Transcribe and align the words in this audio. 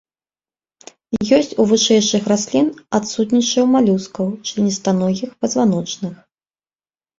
Ёсць 1.37 1.53
у 1.63 1.65
вышэйшых 1.71 2.23
раслін, 2.33 2.67
адсутнічае 2.99 3.61
ў 3.65 3.67
малюскаў, 3.75 4.33
членістаногіх, 4.49 5.39
пазваночных. 5.45 6.13